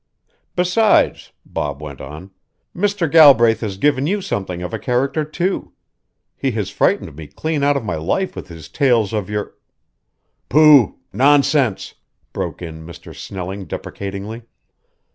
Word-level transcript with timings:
"Besides," 0.55 1.31
Bob 1.45 1.79
went 1.79 2.01
on, 2.01 2.31
"Mr. 2.75 3.05
Galbraith 3.11 3.59
has 3.59 3.77
given 3.77 4.07
you 4.07 4.19
something 4.19 4.63
of 4.63 4.73
a 4.73 4.79
character 4.79 5.23
too. 5.23 5.73
He 6.35 6.49
has 6.53 6.71
frightened 6.71 7.15
me 7.15 7.27
clean 7.27 7.61
out 7.61 7.77
of 7.77 7.85
my 7.85 7.97
life 7.97 8.35
with 8.35 8.47
his 8.47 8.67
tales 8.67 9.13
of 9.13 9.29
your" 9.29 9.53
"Pooh! 10.49 10.97
Nonsense!" 11.13 11.93
broke 12.33 12.63
in 12.63 12.83
Mr. 12.83 13.15
Snelling 13.15 13.65
deprecatingly. 13.65 14.41